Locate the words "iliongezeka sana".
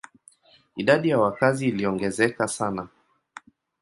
1.67-2.87